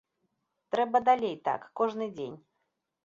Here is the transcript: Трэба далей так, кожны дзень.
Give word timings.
Трэба 0.75 0.97
далей 1.09 1.35
так, 1.49 1.69
кожны 1.83 2.05
дзень. 2.17 2.37